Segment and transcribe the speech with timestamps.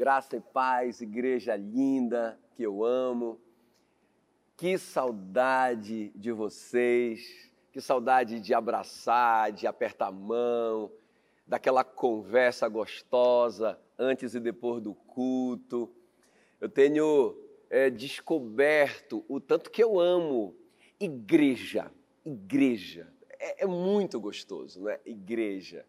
[0.00, 3.38] Graça e paz, igreja linda que eu amo.
[4.56, 10.90] Que saudade de vocês, que saudade de abraçar, de apertar a mão,
[11.46, 15.92] daquela conversa gostosa antes e depois do culto.
[16.58, 17.36] Eu tenho
[17.68, 20.56] é, descoberto o tanto que eu amo
[20.98, 21.92] igreja,
[22.24, 23.06] igreja.
[23.38, 24.98] É, é muito gostoso, não é?
[25.04, 25.84] Igreja.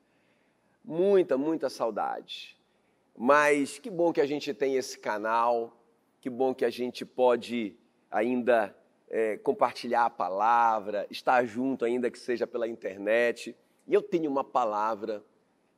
[0.84, 2.60] Muita, muita saudade.
[3.18, 5.78] Mas que bom que a gente tem esse canal,
[6.20, 7.76] que bom que a gente pode
[8.10, 8.76] ainda
[9.10, 13.56] é, compartilhar a palavra, estar junto, ainda que seja pela internet.
[13.88, 15.24] E eu tenho uma palavra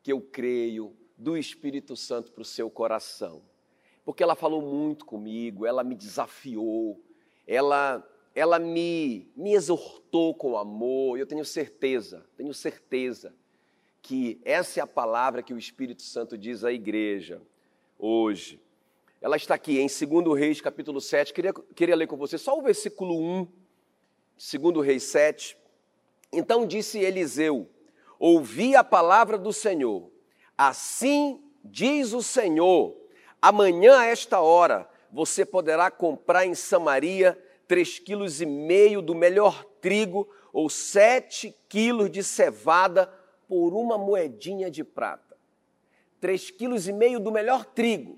[0.01, 3.41] que eu creio do Espírito Santo para o seu coração,
[4.03, 7.01] porque ela falou muito comigo, ela me desafiou,
[7.47, 11.17] ela, ela me, me exortou com amor.
[11.17, 13.33] Eu tenho certeza, tenho certeza
[14.03, 17.41] que essa é a palavra que o Espírito Santo diz à igreja
[17.97, 18.61] hoje.
[19.21, 21.33] Ela está aqui em 2 Reis, capítulo 7.
[21.33, 23.47] Queria, queria ler com você só o versículo 1,
[24.59, 25.57] 2 Reis 7.
[26.33, 27.69] Então disse Eliseu:
[28.19, 30.11] Ouvi a palavra do Senhor.
[30.57, 32.93] Assim diz o Senhor:
[33.41, 39.63] amanhã a esta hora você poderá comprar em Samaria três quilos e meio do melhor
[39.79, 43.09] trigo ou sete quilos de cevada
[43.53, 45.37] por uma moedinha de prata.
[46.19, 48.17] Três quilos e meio do melhor trigo,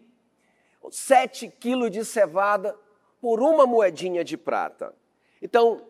[0.90, 2.74] sete quilos de cevada
[3.20, 4.96] por uma moedinha de prata.
[5.42, 5.86] Então,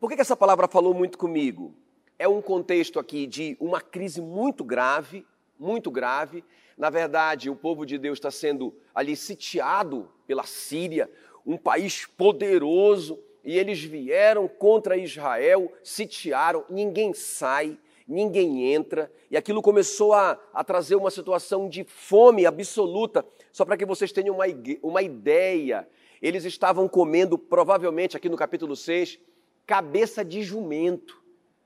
[0.00, 1.76] por que essa palavra falou muito comigo?
[2.18, 5.24] É um contexto aqui de uma crise muito grave,
[5.56, 6.42] muito grave.
[6.76, 11.08] Na verdade, o povo de Deus está sendo ali sitiado pela Síria,
[11.46, 19.60] um país poderoso, e eles vieram contra Israel, sitiaram, ninguém sai, ninguém entra, e aquilo
[19.60, 23.24] começou a, a trazer uma situação de fome absoluta.
[23.52, 24.44] Só para que vocês tenham uma,
[24.82, 25.88] uma ideia,
[26.22, 29.18] eles estavam comendo, provavelmente aqui no capítulo 6,
[29.66, 31.20] cabeça de jumento.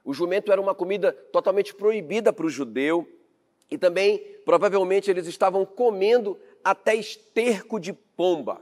[0.05, 3.07] O jumento era uma comida totalmente proibida para o judeu,
[3.71, 8.61] e também, provavelmente, eles estavam comendo até esterco de pomba.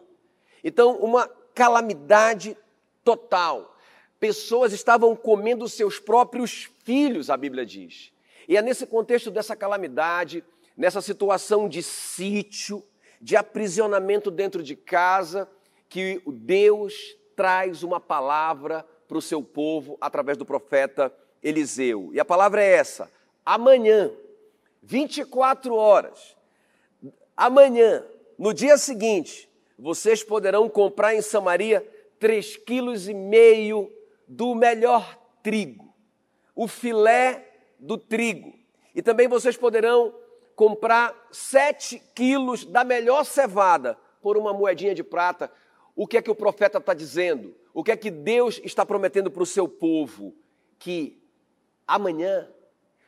[0.62, 2.56] Então, uma calamidade
[3.02, 3.74] total
[4.18, 8.12] pessoas estavam comendo seus próprios filhos, a Bíblia diz.
[8.48, 10.44] E é nesse contexto dessa calamidade,
[10.76, 12.82] nessa situação de sítio,
[13.20, 15.48] de aprisionamento dentro de casa,
[15.88, 16.94] que Deus
[17.36, 21.12] traz uma palavra para o seu povo através do profeta
[21.42, 22.10] Eliseu.
[22.12, 23.10] E a palavra é essa:
[23.44, 24.10] amanhã,
[24.82, 26.36] 24 horas,
[27.36, 28.04] amanhã,
[28.38, 29.48] no dia seguinte,
[29.78, 31.86] vocês poderão comprar em Samaria
[32.18, 33.92] três quilos e meio
[34.28, 35.94] do melhor trigo,
[36.54, 38.52] o filé do trigo.
[38.94, 40.14] E também vocês poderão
[40.54, 45.50] comprar sete quilos da melhor cevada por uma moedinha de prata.
[45.94, 47.54] O que é que o profeta está dizendo?
[47.72, 50.34] O que é que Deus está prometendo para o seu povo?
[50.78, 51.22] Que
[51.86, 52.48] amanhã,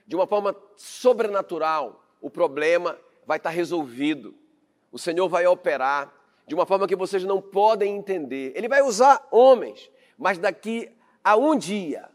[0.07, 4.35] de uma forma sobrenatural, o problema vai estar resolvido.
[4.93, 6.13] O Senhor vai operar
[6.47, 8.53] de uma forma que vocês não podem entender.
[8.57, 10.91] Ele vai usar homens, mas daqui
[11.23, 12.09] a um dia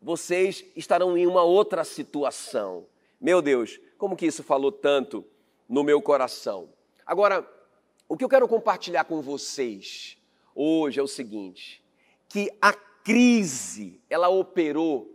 [0.00, 2.86] vocês estarão em uma outra situação.
[3.20, 5.24] Meu Deus, como que isso falou tanto
[5.68, 6.68] no meu coração?
[7.04, 7.48] Agora,
[8.08, 10.16] o que eu quero compartilhar com vocês
[10.54, 11.82] hoje é o seguinte:
[12.28, 15.12] que a crise ela operou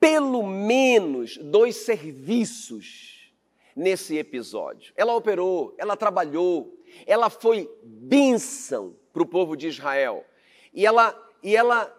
[0.00, 3.32] pelo menos dois serviços
[3.74, 4.92] nesse episódio.
[4.96, 10.24] Ela operou, ela trabalhou, ela foi bênção para o povo de Israel.
[10.72, 11.92] E ela, e ela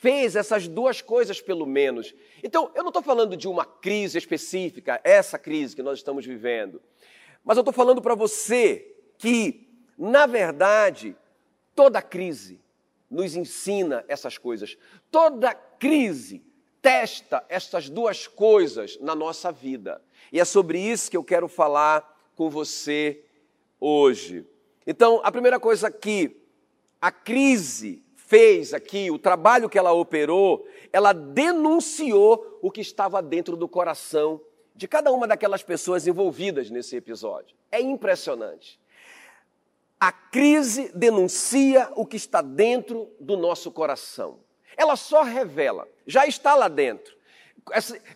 [0.00, 2.14] fez essas duas coisas, pelo menos.
[2.42, 6.80] Então, eu não estou falando de uma crise específica, essa crise que nós estamos vivendo,
[7.44, 9.68] mas eu estou falando para você que,
[9.98, 11.14] na verdade,
[11.74, 12.58] toda crise
[13.10, 14.78] nos ensina essas coisas.
[15.10, 16.42] Toda crise
[16.80, 20.00] testa essas duas coisas na nossa vida.
[20.32, 23.22] E é sobre isso que eu quero falar com você
[23.78, 24.46] hoje.
[24.86, 26.40] Então, a primeira coisa que
[27.02, 33.56] a crise fez aqui, o trabalho que ela operou, ela denunciou o que estava dentro
[33.56, 34.40] do coração
[34.72, 37.56] de cada uma daquelas pessoas envolvidas nesse episódio.
[37.72, 38.78] É impressionante.
[39.98, 44.38] A crise denuncia o que está dentro do nosso coração.
[44.76, 47.16] Ela só revela, já está lá dentro.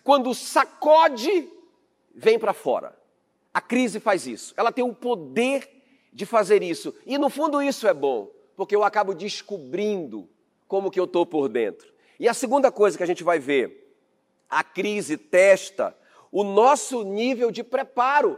[0.01, 1.49] Quando sacode,
[2.15, 2.97] vem para fora.
[3.53, 4.53] A crise faz isso.
[4.55, 5.69] Ela tem o poder
[6.13, 6.95] de fazer isso.
[7.05, 10.29] E no fundo isso é bom, porque eu acabo descobrindo
[10.67, 11.93] como que eu estou por dentro.
[12.19, 13.97] E a segunda coisa que a gente vai ver,
[14.49, 15.95] a crise testa
[16.31, 18.37] o nosso nível de preparo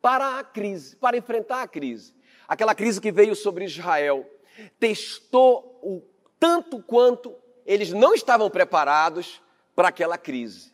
[0.00, 2.14] para a crise, para enfrentar a crise.
[2.48, 4.28] Aquela crise que veio sobre Israel,
[4.78, 6.02] testou o
[6.38, 9.40] tanto quanto eles não estavam preparados
[9.76, 10.72] para aquela crise.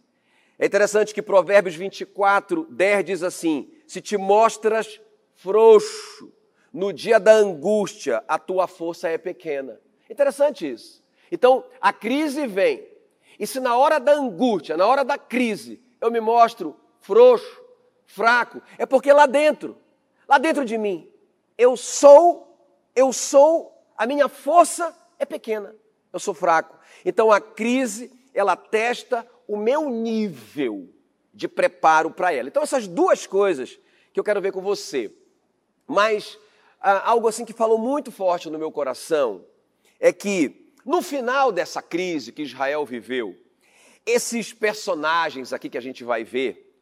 [0.58, 5.00] É interessante que Provérbios 24, 10 diz assim: Se te mostras
[5.34, 6.32] frouxo
[6.76, 9.80] no dia da angústia, a tua força é pequena.
[10.10, 11.02] Interessante isso.
[11.32, 12.86] Então, a crise vem.
[13.38, 17.62] E se na hora da angústia, na hora da crise, eu me mostro frouxo,
[18.04, 19.74] fraco, é porque lá dentro,
[20.28, 21.10] lá dentro de mim,
[21.56, 22.54] eu sou,
[22.94, 25.74] eu sou, a minha força é pequena,
[26.12, 26.78] eu sou fraco.
[27.06, 30.90] Então a crise, ela testa o meu nível
[31.32, 32.48] de preparo para ela.
[32.48, 33.80] Então essas duas coisas
[34.12, 35.10] que eu quero ver com você.
[35.86, 36.38] Mas
[36.86, 39.44] algo assim que falou muito forte no meu coração
[39.98, 43.34] é que no final dessa crise que Israel viveu,
[44.04, 46.72] esses personagens aqui que a gente vai ver,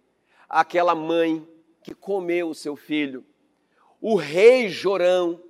[0.49, 1.47] aquela mãe
[1.83, 3.25] que comeu o seu filho,
[4.01, 5.41] o rei Jorão,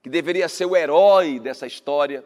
[0.00, 2.24] que deveria ser o herói dessa história,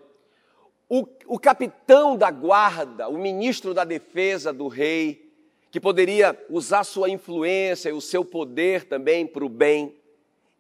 [0.89, 5.33] o, o capitão da guarda, o ministro da defesa do rei,
[5.71, 9.95] que poderia usar sua influência e o seu poder também para o bem,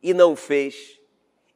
[0.03, 0.99] e não fez.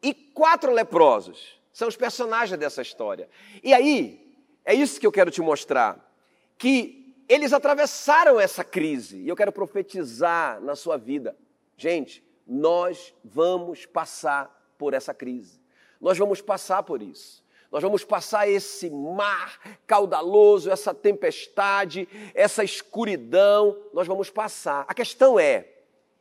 [0.03, 3.29] E quatro leprosos são os personagens dessa história.
[3.63, 4.35] E aí,
[4.65, 6.13] é isso que eu quero te mostrar,
[6.59, 11.37] que eles atravessaram essa crise, e eu quero profetizar na sua vida.
[11.77, 15.61] Gente, nós vamos passar por essa crise.
[16.01, 17.45] Nós vamos passar por isso.
[17.71, 24.85] Nós vamos passar esse mar caudaloso, essa tempestade, essa escuridão, nós vamos passar.
[24.89, 25.69] A questão é,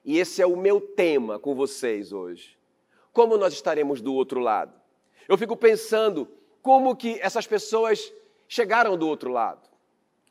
[0.10, 2.58] e esse é o meu tema com vocês hoje,
[3.14, 4.74] como nós estaremos do outro lado?
[5.28, 6.28] Eu fico pensando
[6.64, 8.12] como que essas pessoas
[8.48, 9.70] chegaram do outro lado.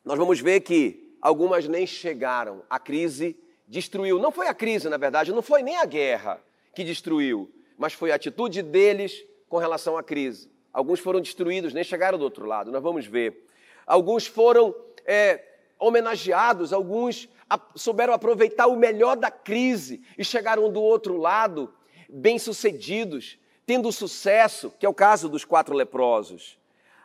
[0.04, 2.64] Nós vamos ver que algumas nem chegaram.
[2.68, 3.36] A crise
[3.68, 4.18] destruiu.
[4.18, 6.42] Não foi a crise, na verdade, não foi nem a guerra
[6.74, 10.50] que destruiu, mas foi a atitude deles com relação à crise.
[10.72, 13.46] Alguns foram destruídos, nem chegaram do outro lado, nós vamos ver.
[13.86, 14.74] Alguns foram
[15.06, 15.40] é,
[15.78, 17.28] homenageados, alguns
[17.74, 21.72] souberam aproveitar o melhor da crise e chegaram do outro lado
[22.08, 26.58] bem-sucedidos, tendo sucesso, que é o caso dos quatro leprosos.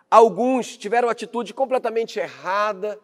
[0.09, 2.99] Alguns tiveram atitude completamente errada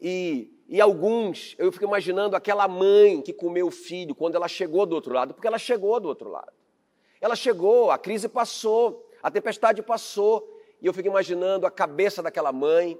[0.00, 4.86] e, e alguns, eu fico imaginando aquela mãe que comeu o filho quando ela chegou
[4.86, 6.52] do outro lado, porque ela chegou do outro lado.
[7.20, 10.48] Ela chegou, a crise passou, a tempestade passou
[10.80, 12.98] e eu fico imaginando a cabeça daquela mãe,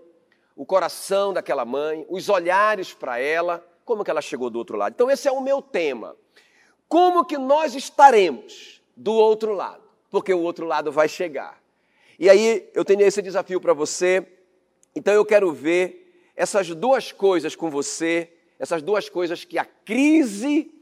[0.57, 4.93] o coração daquela mãe, os olhares para ela, como que ela chegou do outro lado.
[4.93, 6.17] Então esse é o meu tema.
[6.89, 9.83] Como que nós estaremos do outro lado?
[10.11, 11.61] Porque o outro lado vai chegar.
[12.19, 14.27] E aí eu tenho esse desafio para você.
[14.95, 20.73] Então eu quero ver essas duas coisas com você, essas duas coisas que a crise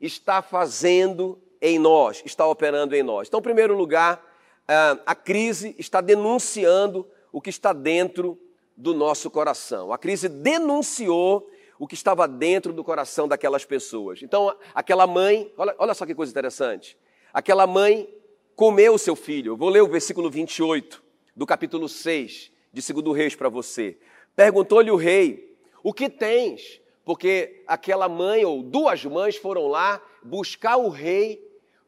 [0.00, 3.28] está fazendo em nós, está operando em nós.
[3.28, 4.20] Então, em primeiro lugar,
[4.66, 8.38] ah, a crise está denunciando o que está dentro
[8.82, 9.92] do nosso coração.
[9.92, 11.48] A crise denunciou
[11.78, 14.20] o que estava dentro do coração daquelas pessoas.
[14.22, 16.98] Então, aquela mãe, olha, olha só que coisa interessante.
[17.32, 18.12] Aquela mãe
[18.56, 19.52] comeu o seu filho.
[19.52, 21.00] Eu vou ler o versículo 28
[21.36, 23.96] do capítulo 6 de 2 Reis para você.
[24.34, 26.80] Perguntou-lhe o rei: O que tens?
[27.04, 31.40] Porque aquela mãe ou duas mães foram lá buscar o rei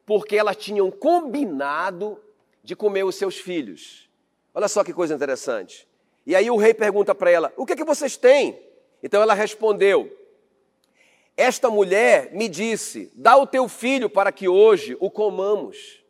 [0.05, 2.17] porque elas tinham combinado
[2.63, 4.09] de comer os seus filhos.
[4.53, 5.85] Olha só que coisa interessante.
[6.25, 8.59] E aí o rei pergunta para ela: O que é que vocês têm?
[9.03, 10.11] Então ela respondeu:
[11.37, 16.03] Esta mulher me disse: Dá o teu filho para que hoje o comamos.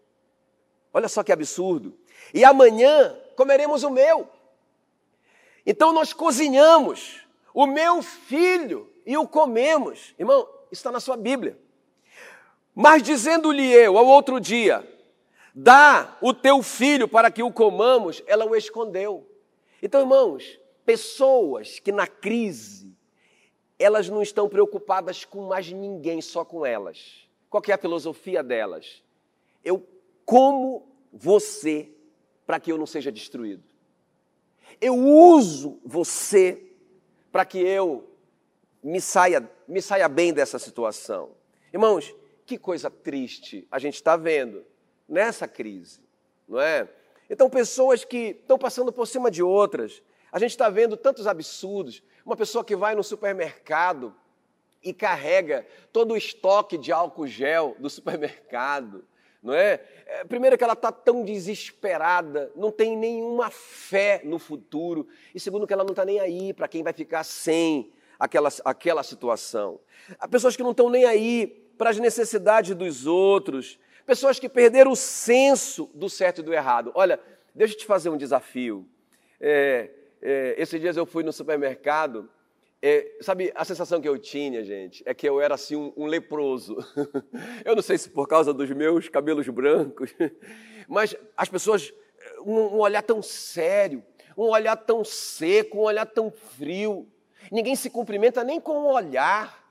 [0.93, 1.97] Olha só que absurdo.
[2.33, 4.29] E amanhã comeremos o meu.
[5.65, 10.15] Então nós cozinhamos o meu filho e o comemos.
[10.17, 11.59] Irmão, isso está na sua Bíblia.
[12.73, 14.87] Mas dizendo-lhe eu ao outro dia:
[15.53, 19.25] Dá o teu filho para que o comamos, ela o escondeu.
[19.85, 22.91] Então, irmãos, pessoas que na crise,
[23.77, 27.29] elas não estão preocupadas com mais ninguém, só com elas.
[27.51, 29.03] Qual é a filosofia delas?
[29.63, 29.87] Eu
[30.25, 31.91] como você
[32.47, 33.63] para que eu não seja destruído.
[34.81, 36.63] Eu uso você
[37.31, 38.09] para que eu
[38.81, 41.29] me saia, me saia bem dessa situação.
[41.71, 42.11] Irmãos,
[42.43, 44.65] que coisa triste a gente está vendo
[45.07, 46.01] nessa crise,
[46.47, 46.89] não é?
[47.29, 50.01] Então, pessoas que estão passando por cima de outras,
[50.31, 52.03] a gente está vendo tantos absurdos.
[52.25, 54.13] Uma pessoa que vai no supermercado
[54.83, 59.03] e carrega todo o estoque de álcool gel do supermercado,
[59.41, 59.81] não é?
[60.05, 65.65] é primeiro que ela está tão desesperada, não tem nenhuma fé no futuro, e segundo
[65.65, 69.79] que ela não está nem aí para quem vai ficar sem aquela, aquela situação.
[70.19, 74.91] Há pessoas que não estão nem aí para as necessidades dos outros, pessoas que perderam
[74.91, 76.91] o senso do certo e do errado.
[76.93, 77.19] Olha,
[77.53, 78.87] deixa eu te fazer um desafio.
[79.39, 79.89] É,
[80.21, 82.29] é, esses dias eu fui no supermercado,
[82.81, 86.05] é, sabe, a sensação que eu tinha, gente, é que eu era assim um, um
[86.05, 86.77] leproso.
[87.65, 90.13] eu não sei se por causa dos meus cabelos brancos,
[90.87, 91.93] mas as pessoas,
[92.45, 94.03] um, um olhar tão sério,
[94.37, 97.07] um olhar tão seco, um olhar tão frio.
[97.51, 99.64] Ninguém se cumprimenta nem com um olhar.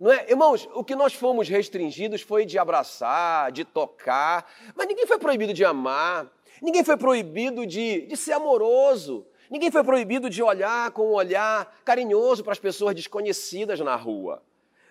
[0.00, 0.24] Não é?
[0.30, 5.52] Irmãos, o que nós fomos restringidos foi de abraçar, de tocar, mas ninguém foi proibido
[5.52, 6.26] de amar,
[6.62, 11.78] ninguém foi proibido de, de ser amoroso, ninguém foi proibido de olhar com um olhar
[11.84, 14.42] carinhoso para as pessoas desconhecidas na rua.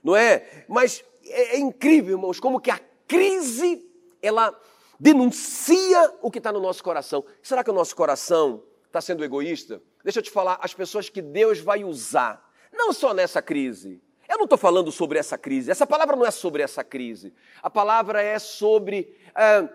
[0.04, 0.66] Não é?
[0.68, 3.84] Mas é, é incrível, irmãos, como que a crise,
[4.22, 4.56] ela
[5.00, 7.26] denuncia o que está no nosso coração.
[7.42, 9.82] Será que o nosso coração está sendo egoísta?
[10.04, 14.00] Deixa eu te falar, as pessoas que Deus vai usar, não só nessa crise.
[14.30, 17.34] Eu não estou falando sobre essa crise, essa palavra não é sobre essa crise.
[17.64, 19.68] A palavra é sobre é,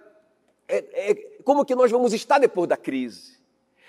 [0.69, 3.35] é, é, como que nós vamos estar depois da crise.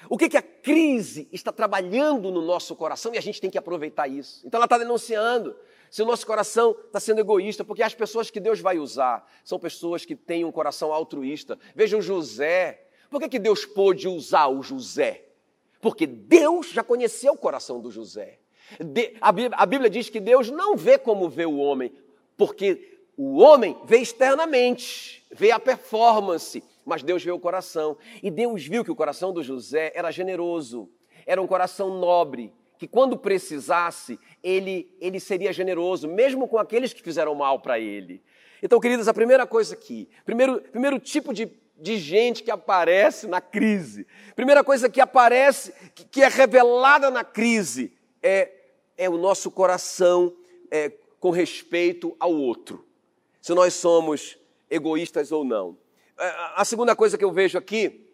[0.09, 3.59] O que, que a crise está trabalhando no nosso coração e a gente tem que
[3.59, 4.41] aproveitar isso.
[4.45, 5.55] Então ela está denunciando
[5.89, 9.59] se o nosso coração está sendo egoísta, porque as pessoas que Deus vai usar são
[9.59, 11.59] pessoas que têm um coração altruísta.
[11.75, 12.87] Veja o José.
[13.09, 15.25] Por que, que Deus pôde usar o José?
[15.79, 18.39] Porque Deus já conheceu o coração do José.
[18.79, 21.91] De, a, Bíblia, a Bíblia diz que Deus não vê como vê o homem,
[22.37, 27.97] porque o homem vê externamente, vê a performance, mas Deus vê o coração.
[28.21, 30.89] E Deus viu que o coração do José era generoso,
[31.25, 37.01] era um coração nobre, que quando precisasse, ele, ele seria generoso, mesmo com aqueles que
[37.01, 38.21] fizeram mal para ele.
[38.61, 43.41] Então, queridos, a primeira coisa aqui, primeiro, primeiro tipo de de gente que aparece na
[43.41, 44.07] crise.
[44.35, 45.73] Primeira coisa que aparece,
[46.09, 47.93] que é revelada na crise,
[48.23, 48.49] é,
[48.97, 50.35] é o nosso coração
[50.71, 52.85] é, com respeito ao outro.
[53.41, 54.37] Se nós somos
[54.69, 55.77] egoístas ou não.
[56.17, 58.09] É, a segunda coisa que eu vejo aqui,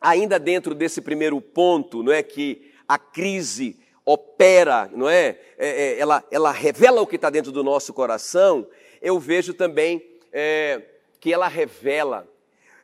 [0.00, 5.38] ainda dentro desse primeiro ponto, não é que a crise opera, não é?
[5.58, 8.66] é, é ela, ela revela o que está dentro do nosso coração.
[9.02, 10.82] Eu vejo também é,
[11.18, 12.28] que ela revela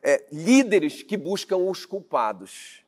[0.01, 2.82] é, líderes que buscam os culpados.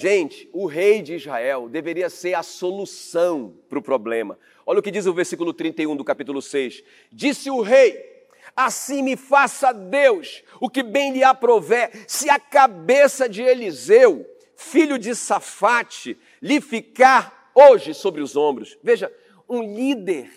[0.00, 4.38] Gente, o rei de Israel deveria ser a solução para o problema.
[4.64, 6.84] Olha o que diz o versículo 31 do capítulo 6.
[7.10, 8.00] Disse o rei:
[8.54, 14.24] Assim me faça Deus o que bem lhe aprover, se a cabeça de Eliseu,
[14.54, 18.78] filho de Safate, lhe ficar hoje sobre os ombros.
[18.80, 19.12] Veja,
[19.48, 20.30] um líder,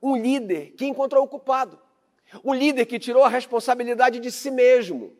[0.00, 1.80] um líder que encontrou o culpado,
[2.44, 5.12] um líder que tirou a responsabilidade de si mesmo,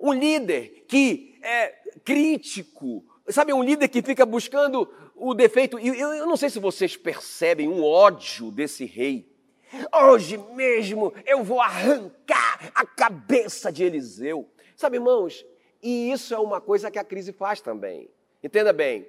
[0.00, 5.78] um líder que é crítico, sabe, um líder que fica buscando o defeito.
[5.78, 9.28] E eu, eu não sei se vocês percebem um ódio desse rei.
[9.92, 14.48] Hoje mesmo eu vou arrancar a cabeça de Eliseu.
[14.76, 15.44] Sabe, irmãos,
[15.82, 18.08] e isso é uma coisa que a crise faz também.
[18.42, 19.08] Entenda bem.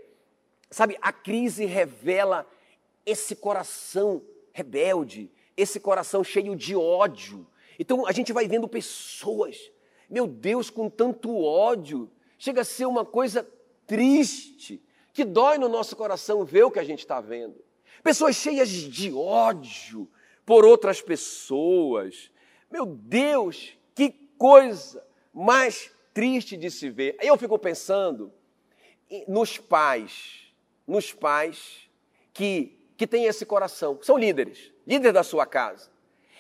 [0.69, 2.45] Sabe, a crise revela
[3.05, 4.21] esse coração
[4.51, 7.47] rebelde, esse coração cheio de ódio.
[7.79, 9.71] Então a gente vai vendo pessoas
[10.09, 13.47] meu Deus, com tanto ódio, chega a ser uma coisa
[13.87, 17.63] triste, que dói no nosso coração ver o que a gente está vendo.
[18.03, 20.07] Pessoas cheias de ódio
[20.45, 22.29] por outras pessoas.
[22.69, 25.03] Meu Deus, que coisa
[25.33, 27.15] mais triste de se ver.
[27.19, 28.31] Aí eu fico pensando
[29.27, 30.53] nos pais,
[30.85, 31.89] nos pais
[32.33, 35.89] que, que têm esse coração, são líderes, líderes da sua casa.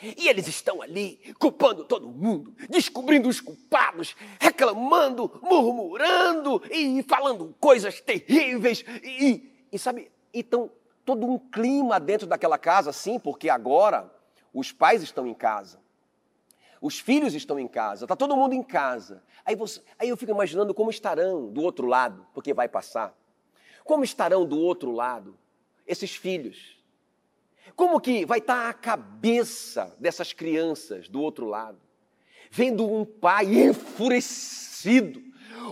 [0.01, 7.99] E eles estão ali culpando todo mundo, descobrindo os culpados, reclamando, murmurando e falando coisas
[7.99, 8.83] terríveis.
[9.03, 10.71] E, e sabe, então
[11.03, 14.13] todo um clima dentro daquela casa, sim, porque agora
[14.53, 15.79] os pais estão em casa,
[16.81, 19.23] os filhos estão em casa, está todo mundo em casa.
[19.43, 23.17] Aí, você, aí eu fico imaginando como estarão do outro lado, porque vai passar.
[23.83, 25.37] Como estarão do outro lado
[25.87, 26.76] esses filhos?
[27.75, 31.79] Como que vai estar a cabeça dessas crianças do outro lado?
[32.49, 35.21] Vendo um pai enfurecido,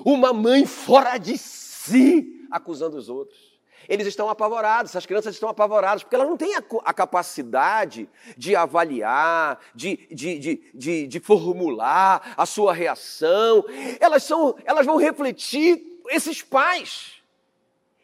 [0.05, 3.55] uma mãe fora de si, acusando os outros.
[3.87, 8.55] Eles estão apavorados, essas crianças estão apavoradas, porque elas não têm a, a capacidade de
[8.55, 13.63] avaliar, de, de, de, de, de formular a sua reação.
[13.99, 17.21] Elas, são, elas vão refletir esses pais.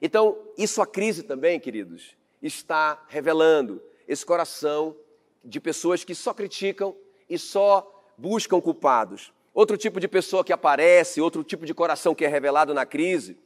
[0.01, 4.95] Então, isso a crise também, queridos, está revelando esse coração
[5.43, 6.95] de pessoas que só criticam
[7.29, 9.31] e só buscam culpados.
[9.53, 13.37] Outro tipo de pessoa que aparece, outro tipo de coração que é revelado na crise,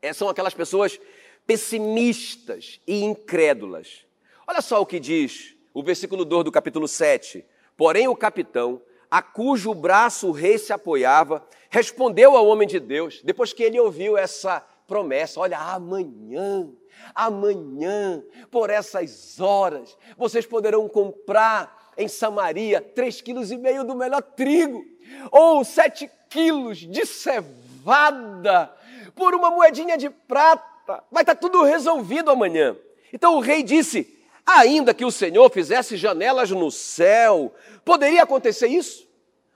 [0.00, 1.00] é, são aquelas pessoas
[1.46, 4.04] pessimistas e incrédulas.
[4.46, 7.44] Olha só o que diz o versículo 2 do capítulo 7.
[7.76, 8.80] Porém, o capitão,
[9.10, 13.78] a cujo braço o rei se apoiava, respondeu ao homem de Deus, depois que ele
[13.78, 16.70] ouviu essa promessa: Olha, amanhã,
[17.14, 24.22] amanhã, por essas horas, vocês poderão comprar em Samaria três quilos e meio do melhor
[24.22, 24.84] trigo,
[25.30, 28.72] ou sete quilos de cevada,
[29.14, 31.02] por uma moedinha de prata.
[31.10, 32.76] Vai estar tudo resolvido amanhã.
[33.12, 37.52] Então o rei disse: Ainda que o Senhor fizesse janelas no céu,
[37.84, 39.08] poderia acontecer isso?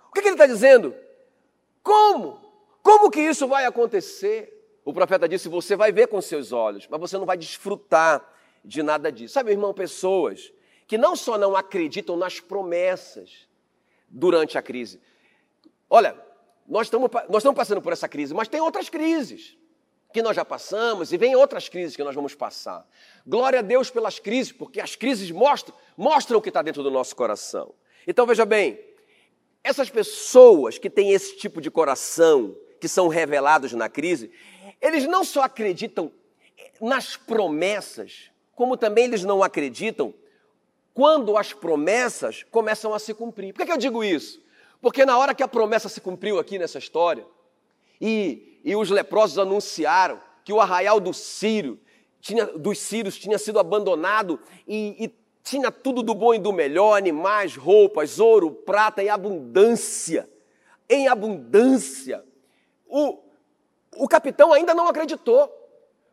[0.08, 0.94] O que, que ele está dizendo?
[1.82, 2.40] Como?
[2.82, 4.59] Como que isso vai acontecer?
[4.84, 8.24] O profeta disse: Você vai ver com seus olhos, mas você não vai desfrutar
[8.64, 9.34] de nada disso.
[9.34, 10.52] Sabe, irmão, pessoas
[10.86, 13.48] que não só não acreditam nas promessas
[14.08, 15.00] durante a crise.
[15.88, 16.16] Olha,
[16.66, 19.56] nós estamos, nós estamos passando por essa crise, mas tem outras crises
[20.12, 22.86] que nós já passamos e vem outras crises que nós vamos passar.
[23.26, 26.90] Glória a Deus pelas crises, porque as crises mostram, mostram o que está dentro do
[26.90, 27.72] nosso coração.
[28.06, 28.78] Então veja bem,
[29.62, 34.30] essas pessoas que têm esse tipo de coração, que são revelados na crise,
[34.80, 36.10] eles não só acreditam
[36.80, 40.14] nas promessas, como também eles não acreditam
[40.94, 43.52] quando as promessas começam a se cumprir.
[43.54, 44.42] Por que, eu digo isso?
[44.80, 47.26] Porque na hora que a promessa se cumpriu aqui nessa história,
[48.00, 51.78] e, e os leprosos anunciaram que o arraial do Sírio,
[52.20, 56.96] tinha, dos Sírios tinha sido abandonado e, e tinha tudo do bom e do melhor,
[56.96, 60.28] animais, roupas, ouro, prata em abundância.
[60.88, 62.24] Em abundância.
[62.86, 63.18] O,
[63.96, 65.50] o capitão ainda não acreditou,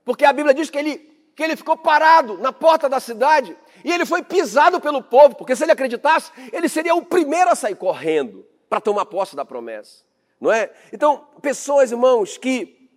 [0.03, 0.97] porque a Bíblia diz que ele,
[1.35, 5.55] que ele ficou parado na porta da cidade e ele foi pisado pelo povo, porque
[5.55, 10.03] se ele acreditasse, ele seria o primeiro a sair correndo para tomar posse da promessa,
[10.39, 10.71] não é?
[10.91, 12.89] Então, pessoas, irmãos, que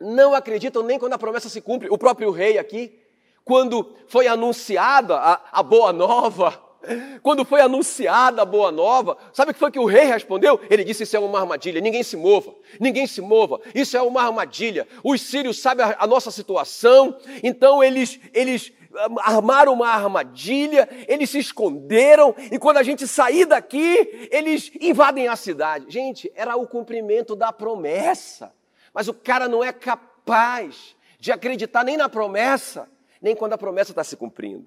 [0.00, 1.88] não acreditam nem quando a promessa se cumpre.
[1.90, 3.00] O próprio rei aqui,
[3.44, 6.60] quando foi anunciada a, a boa nova,
[7.22, 10.60] quando foi anunciada a boa nova, sabe o que foi que o rei respondeu?
[10.70, 14.22] Ele disse: Isso é uma armadilha, ninguém se mova, ninguém se mova, isso é uma
[14.22, 14.86] armadilha.
[15.02, 18.72] Os sírios sabem a, a nossa situação, então eles, eles
[19.20, 25.36] armaram uma armadilha, eles se esconderam, e quando a gente sair daqui, eles invadem a
[25.36, 25.86] cidade.
[25.88, 28.52] Gente, era o cumprimento da promessa,
[28.92, 32.88] mas o cara não é capaz de acreditar nem na promessa,
[33.20, 34.66] nem quando a promessa está se cumprindo.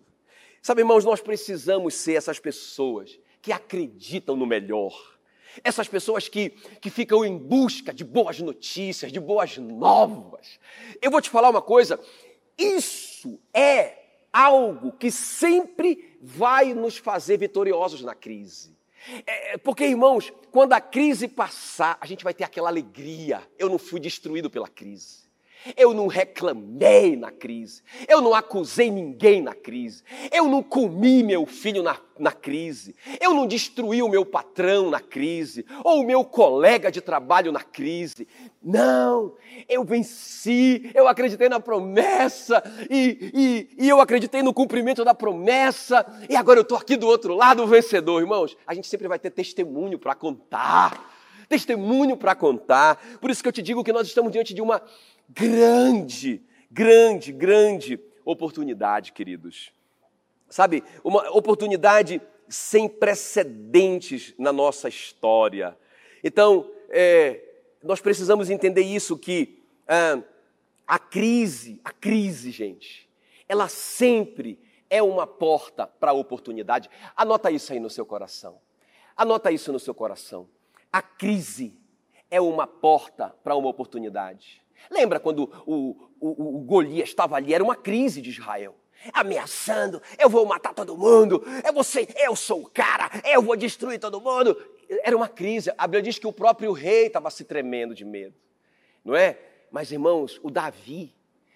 [0.67, 5.17] Sabe, irmãos, nós precisamos ser essas pessoas que acreditam no melhor.
[5.63, 6.49] Essas pessoas que,
[6.81, 10.59] que ficam em busca de boas notícias, de boas novas.
[11.01, 11.97] Eu vou te falar uma coisa:
[12.57, 13.97] isso é
[14.33, 18.75] algo que sempre vai nos fazer vitoriosos na crise.
[19.25, 23.41] É, é porque, irmãos, quando a crise passar, a gente vai ter aquela alegria.
[23.57, 25.26] Eu não fui destruído pela crise.
[25.75, 27.81] Eu não reclamei na crise.
[28.07, 30.03] Eu não acusei ninguém na crise.
[30.31, 32.95] Eu não comi meu filho na, na crise.
[33.19, 35.65] Eu não destruí o meu patrão na crise.
[35.83, 38.27] Ou o meu colega de trabalho na crise.
[38.63, 39.33] Não,
[39.67, 40.91] eu venci.
[40.93, 42.63] Eu acreditei na promessa.
[42.89, 46.05] E, e, e eu acreditei no cumprimento da promessa.
[46.29, 48.21] E agora eu estou aqui do outro lado, vencedor.
[48.21, 53.01] Irmãos, a gente sempre vai ter testemunho para contar testemunho para contar.
[53.19, 54.81] Por isso que eu te digo que nós estamos diante de uma
[55.29, 59.71] grande, grande, grande oportunidade, queridos.
[60.49, 65.77] Sabe, uma oportunidade sem precedentes na nossa história.
[66.23, 67.41] Então, é,
[67.83, 70.21] nós precisamos entender isso que ah,
[70.85, 73.09] a crise, a crise, gente,
[73.47, 74.59] ela sempre
[74.89, 76.89] é uma porta para a oportunidade.
[77.15, 78.59] Anota isso aí no seu coração.
[79.15, 80.47] Anota isso no seu coração.
[80.91, 81.77] A crise
[82.31, 84.61] é uma porta para uma oportunidade.
[84.89, 87.53] Lembra quando o, o, o Golias estava ali?
[87.53, 88.75] Era uma crise de Israel.
[89.13, 93.99] Ameaçando, eu vou matar todo mundo, eu ser, eu sou o cara, eu vou destruir
[93.99, 94.57] todo mundo.
[95.03, 95.71] Era uma crise.
[95.77, 98.35] A Bíblia diz que o próprio rei estava se tremendo de medo,
[99.05, 99.37] não é?
[99.71, 101.13] Mas irmãos, o Davi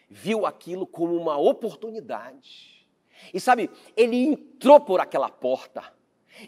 [0.09, 2.85] viu aquilo como uma oportunidade.
[3.33, 5.83] E sabe, ele entrou por aquela porta.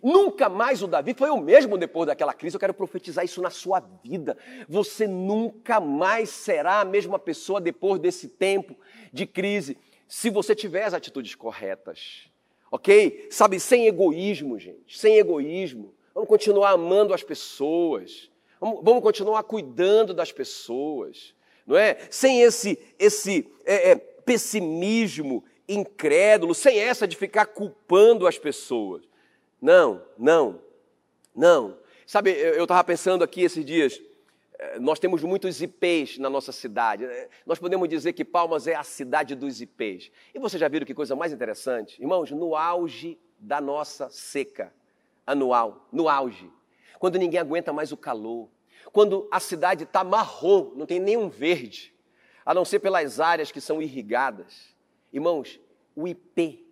[0.02, 2.56] Nunca mais o Davi foi o mesmo depois daquela crise.
[2.56, 4.38] Eu quero profetizar isso na sua vida.
[4.68, 8.76] Você nunca mais será a mesma pessoa depois desse tempo
[9.12, 12.30] de crise, se você tiver as atitudes corretas.
[12.72, 13.28] Ok?
[13.30, 14.98] Sabe, sem egoísmo, gente.
[14.98, 15.94] Sem egoísmo.
[16.14, 18.32] Vamos continuar amando as pessoas.
[18.60, 21.36] Vamos, continuar cuidando das pessoas.
[21.68, 21.98] Não é?
[22.10, 29.04] Sem esse, esse é, é, pessimismo incrédulo, sem essa de ficar culpando as pessoas.
[29.64, 30.60] Não, não,
[31.34, 31.78] não.
[32.06, 34.02] Sabe, eu estava pensando aqui esses dias,
[34.60, 37.06] eh, nós temos muitos IPs na nossa cidade.
[37.06, 40.12] Eh, nós podemos dizer que Palmas é a cidade dos IPs.
[40.36, 41.98] E vocês já viram que coisa mais interessante?
[42.02, 44.74] Irmãos, no auge da nossa seca,
[45.26, 46.52] anual, no auge,
[47.00, 48.50] quando ninguém aguenta mais o calor,
[48.92, 51.96] quando a cidade está marrom, não tem nenhum verde,
[52.46, 54.76] a não ser pelas áreas que são irrigadas.
[55.14, 55.58] Irmãos,
[55.96, 56.64] o IP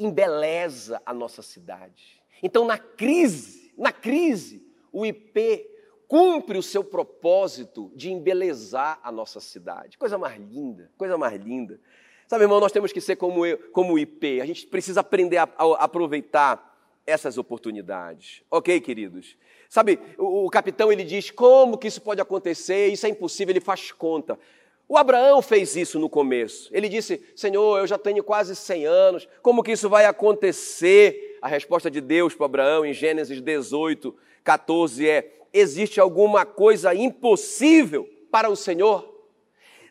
[0.00, 2.20] embeleza a nossa cidade.
[2.42, 5.68] Então, na crise, na crise, o IP
[6.08, 9.96] cumpre o seu propósito de embelezar a nossa cidade.
[9.96, 11.80] Coisa mais linda, coisa mais linda.
[12.26, 14.40] Sabe, irmão, nós temos que ser como, eu, como o IP.
[14.40, 16.70] A gente precisa aprender a, a aproveitar
[17.06, 18.42] essas oportunidades.
[18.50, 19.36] Ok, queridos?
[19.68, 23.60] Sabe, o, o, capitão ele diz como que isso pode acontecer, isso é impossível, ele
[23.60, 24.38] faz conta.
[24.90, 26.68] O Abraão fez isso no começo.
[26.72, 31.38] Ele disse: Senhor, eu já tenho quase 100 anos, como que isso vai acontecer?
[31.40, 38.10] A resposta de Deus para Abraão em Gênesis 18, 14 é: Existe alguma coisa impossível
[38.32, 39.08] para o Senhor?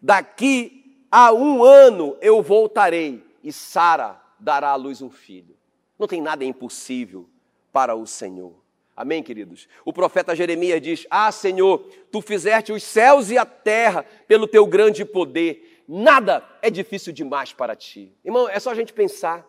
[0.01, 5.55] Daqui a um ano eu voltarei e Sara dará à luz um filho.
[5.97, 7.25] Não tem nada impossível
[7.71, 8.53] para o Senhor.
[8.99, 9.65] Amém, queridos?
[9.85, 14.67] O profeta Jeremias diz: Ah, Senhor, tu fizeste os céus e a terra pelo teu
[14.67, 15.85] grande poder.
[15.88, 18.13] Nada é difícil demais para ti.
[18.25, 19.47] Irmão, é só a gente pensar.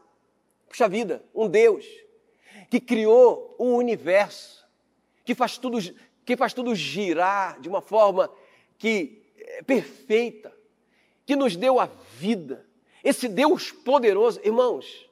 [0.68, 1.84] Puxa vida, um Deus
[2.70, 4.64] que criou o universo,
[5.24, 5.78] que faz tudo,
[6.24, 8.30] que faz tudo girar de uma forma
[8.78, 10.56] que é perfeita,
[11.26, 12.64] que nos deu a vida.
[13.02, 15.10] Esse Deus poderoso, irmãos,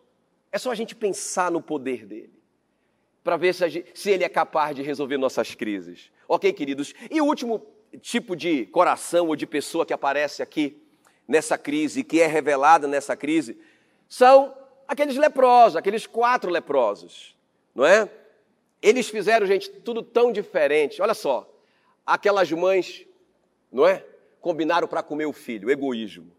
[0.53, 2.38] é só a gente pensar no poder dele,
[3.23, 6.11] para ver se, gente, se, ele é capaz de resolver nossas crises.
[6.27, 6.95] Ok, queridos?
[7.11, 7.65] E o último
[8.01, 10.81] tipo de coração ou de pessoa que aparece aqui
[11.27, 13.59] nessa crise, que é revelada nessa crise,
[14.09, 14.55] são
[14.87, 17.37] aqueles leprosos, aqueles quatro leprosos,
[17.75, 18.09] não é?
[18.81, 21.03] Eles fizeram, gente, tudo tão diferente.
[21.03, 21.49] Olha só,
[22.07, 23.07] aquelas mães,
[23.71, 24.05] não é?
[24.41, 26.33] Combinaram para comer o filho, egoísmo.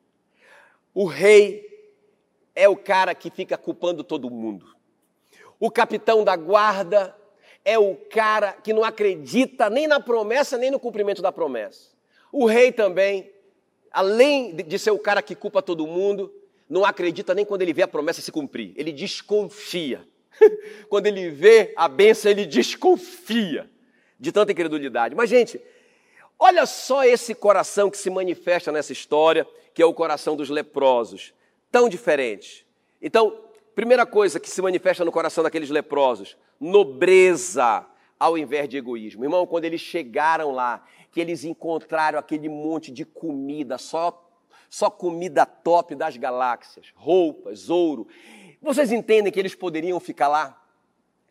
[0.93, 1.67] O rei
[2.55, 4.75] é o cara que fica culpando todo mundo.
[5.59, 7.15] O capitão da guarda
[7.65, 11.89] é o cara que não acredita nem na promessa, nem no cumprimento da promessa.
[12.31, 13.31] O rei também,
[13.91, 16.33] além de ser o cara que culpa todo mundo,
[16.69, 18.73] não acredita nem quando ele vê a promessa se cumprir.
[18.75, 20.07] Ele desconfia.
[20.87, 23.69] quando ele vê a benção, ele desconfia
[24.19, 25.15] de tanta incredulidade.
[25.15, 25.59] Mas, gente,
[26.37, 31.33] olha só esse coração que se manifesta nessa história, que é o coração dos leprosos
[31.71, 32.65] tão diferentes.
[33.01, 33.48] Então,
[33.79, 37.85] primeira coisa que se manifesta no coração daqueles leprosos, nobreza
[38.19, 39.23] ao invés de egoísmo.
[39.23, 44.25] Irmão, quando eles chegaram lá, que eles encontraram aquele monte de comida, só
[44.69, 48.05] só comida top das galáxias, roupas, ouro.
[48.61, 50.61] Vocês entendem que eles poderiam ficar lá?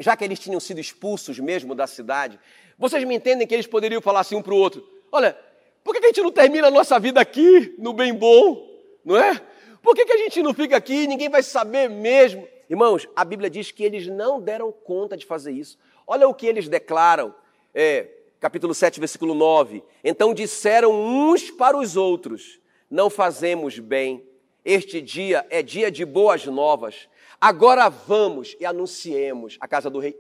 [0.01, 2.41] Já que eles tinham sido expulsos mesmo da cidade,
[2.79, 5.39] vocês me entendem que eles poderiam falar assim um para o outro: olha,
[5.85, 8.67] por que a gente não termina a nossa vida aqui, no bem bom?
[9.05, 9.39] Não é?
[9.83, 11.07] Por que, que a gente não fica aqui?
[11.07, 12.47] Ninguém vai saber mesmo.
[12.69, 15.79] Irmãos, a Bíblia diz que eles não deram conta de fazer isso.
[16.07, 17.35] Olha o que eles declaram,
[17.75, 18.09] é,
[18.41, 19.83] capítulo 7, versículo 9.
[20.05, 22.61] Então disseram uns para os outros:
[22.91, 24.23] Não fazemos bem,
[24.65, 27.09] este dia é dia de boas novas.
[27.41, 30.19] Agora vamos e anunciemos a casa do rei.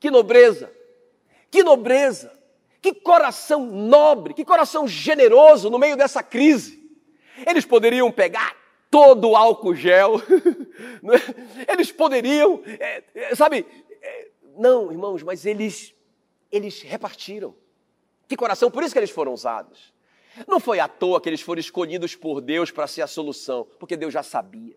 [0.00, 0.70] Que nobreza!
[1.50, 2.32] Que nobreza!
[2.82, 6.82] Que coração nobre, que coração generoso no meio dessa crise.
[7.46, 8.61] Eles poderiam pegar
[8.92, 10.20] todo o álcool gel.
[11.66, 11.72] É?
[11.72, 13.66] Eles poderiam, é, é, sabe?
[14.00, 15.94] É, não, irmãos, mas eles,
[16.50, 17.54] eles repartiram.
[18.28, 19.92] Que coração, por isso que eles foram usados.
[20.46, 23.96] Não foi à toa que eles foram escolhidos por Deus para ser a solução, porque
[23.96, 24.76] Deus já sabia,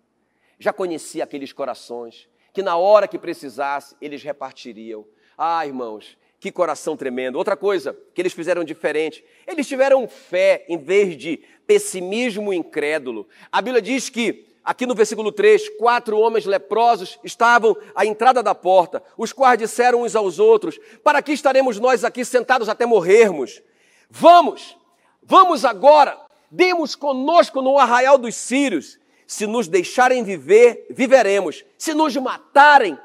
[0.59, 5.05] já conhecia aqueles corações, que na hora que precisasse, eles repartiriam.
[5.37, 7.39] Ah, irmãos, que coração tremendo.
[7.39, 13.27] Outra coisa que eles fizeram diferente, eles tiveram fé em vez de pessimismo incrédulo.
[13.51, 18.53] A Bíblia diz que, aqui no versículo 3, quatro homens leprosos estavam à entrada da
[18.53, 23.63] porta, os quais disseram uns aos outros: Para que estaremos nós aqui sentados até morrermos?
[24.07, 24.77] Vamos,
[25.23, 26.15] vamos agora,
[26.51, 28.99] demos conosco no arraial dos sírios.
[29.25, 31.65] Se nos deixarem viver, viveremos.
[31.75, 32.95] Se nos matarem,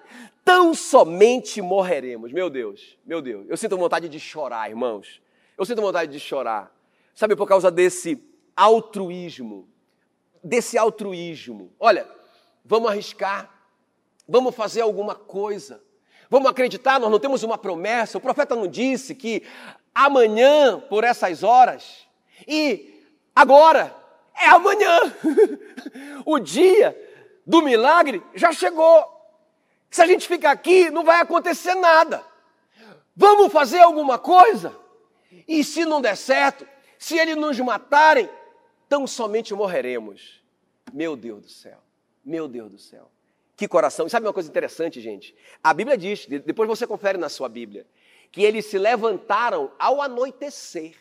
[0.50, 2.32] tão somente morreremos.
[2.32, 5.22] Meu Deus, meu Deus, eu sinto vontade de chorar, irmãos.
[5.56, 6.74] Eu sinto vontade de chorar.
[7.14, 8.20] Sabe, por causa desse
[8.56, 9.68] altruísmo.
[10.42, 11.72] Desse altruísmo.
[11.78, 12.04] Olha,
[12.64, 13.48] vamos arriscar,
[14.26, 15.80] vamos fazer alguma coisa.
[16.28, 18.18] Vamos acreditar, nós não temos uma promessa.
[18.18, 19.44] O profeta não disse que
[19.94, 22.08] amanhã, por essas horas,
[22.44, 23.04] e
[23.36, 23.94] agora,
[24.36, 24.98] é amanhã.
[26.26, 27.00] o dia
[27.46, 29.19] do milagre já chegou.
[29.90, 32.24] Se a gente ficar aqui, não vai acontecer nada.
[33.16, 34.74] Vamos fazer alguma coisa?
[35.46, 36.66] E se não der certo,
[36.98, 38.30] se eles nos matarem,
[38.88, 40.42] tão somente morreremos.
[40.92, 41.78] Meu Deus do céu,
[42.24, 43.10] meu Deus do céu.
[43.56, 44.06] Que coração.
[44.06, 45.34] E sabe uma coisa interessante, gente?
[45.62, 47.86] A Bíblia diz, depois você confere na sua Bíblia,
[48.32, 50.96] que eles se levantaram ao anoitecer.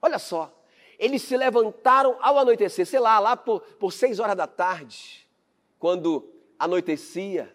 [0.00, 0.54] Olha só,
[0.98, 5.26] eles se levantaram ao anoitecer, sei lá, lá por, por seis horas da tarde,
[5.78, 7.52] quando anoitecia,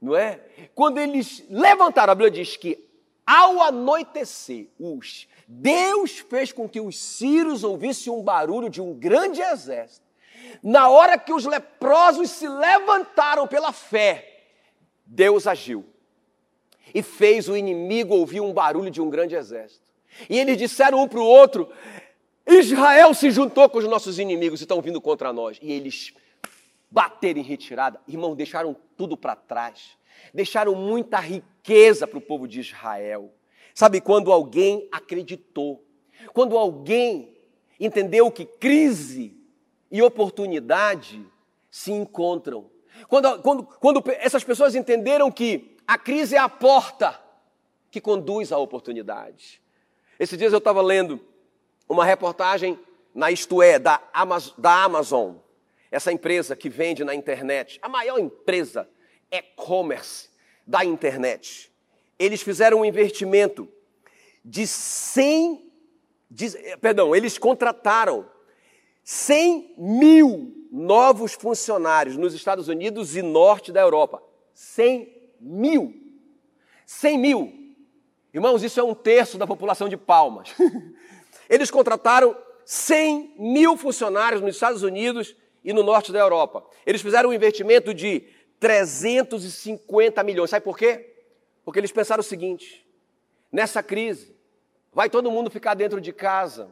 [0.00, 0.40] não é?
[0.74, 2.86] Quando eles levantaram, a Bíblia diz que
[3.26, 9.40] ao anoitecer, os, Deus fez com que os sírios ouvissem um barulho de um grande
[9.40, 10.06] exército.
[10.62, 14.44] Na hora que os leprosos se levantaram pela fé,
[15.04, 15.84] Deus agiu
[16.94, 19.84] e fez o inimigo ouvir um barulho de um grande exército.
[20.30, 21.68] E eles disseram um para o outro:
[22.46, 25.58] Israel se juntou com os nossos inimigos e estão vindo contra nós.
[25.60, 26.14] E eles
[26.90, 28.00] bateram em retirada.
[28.06, 29.96] Irmão, deixaram tudo para trás.
[30.32, 33.32] Deixaram muita riqueza para o povo de Israel.
[33.74, 35.84] Sabe, quando alguém acreditou,
[36.32, 37.36] quando alguém
[37.78, 39.36] entendeu que crise
[39.90, 41.24] e oportunidade
[41.70, 42.70] se encontram.
[43.08, 47.20] Quando, quando, quando essas pessoas entenderam que a crise é a porta
[47.90, 49.62] que conduz à oportunidade.
[50.18, 51.20] Esses dias eu estava lendo
[51.88, 52.78] uma reportagem
[53.14, 55.36] na Isto É, da Amazon, da Amazon,
[55.96, 58.86] essa empresa que vende na internet, a maior empresa
[59.30, 60.28] e-commerce
[60.66, 61.72] da internet.
[62.18, 63.66] Eles fizeram um investimento
[64.44, 65.72] de 100,
[66.30, 68.28] de, perdão, eles contrataram
[69.02, 74.22] 100 mil novos funcionários nos Estados Unidos e norte da Europa.
[74.52, 75.94] 100 mil.
[76.84, 77.52] 100 mil.
[78.34, 80.54] Irmãos, isso é um terço da população de Palmas.
[81.48, 85.34] Eles contrataram 100 mil funcionários nos Estados Unidos
[85.66, 86.64] e no norte da Europa.
[86.86, 88.22] Eles fizeram um investimento de
[88.60, 90.48] 350 milhões.
[90.48, 91.12] Sabe por quê?
[91.64, 92.86] Porque eles pensaram o seguinte:
[93.50, 94.34] nessa crise,
[94.92, 96.70] vai todo mundo ficar dentro de casa